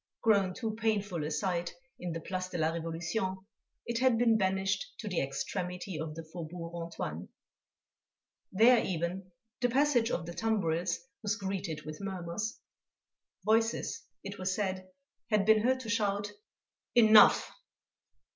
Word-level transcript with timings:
Grown 0.23 0.55
too 0.55 0.73
painful 0.77 1.23
a 1.23 1.29
sight 1.29 1.75
in 1.99 2.11
the 2.11 2.19
Place 2.19 2.49
de 2.49 2.57
la 2.57 2.71
Révolution, 2.71 3.45
it 3.85 3.99
had 3.99 4.17
been 4.17 4.35
banished 4.35 4.83
to 4.97 5.07
the 5.07 5.21
extremity 5.21 5.99
of 5.99 6.15
the 6.15 6.23
Faubourg 6.23 6.73
Antoine. 6.73 7.29
There 8.51 8.83
even, 8.83 9.31
the 9.59 9.69
passage 9.69 10.09
of 10.09 10.25
the 10.25 10.33
tumbrils 10.33 10.97
was 11.21 11.35
greeted 11.35 11.83
with 11.85 12.01
murmurs. 12.01 12.59
Voices, 13.45 14.01
it 14.23 14.39
was 14.39 14.55
said, 14.55 14.89
had 15.29 15.45
been 15.45 15.61
heard 15.61 15.81
to 15.81 15.89
shout: 15.91 16.31
"Enough!" 16.95 17.51